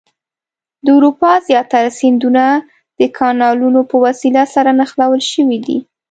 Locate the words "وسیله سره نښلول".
4.05-5.21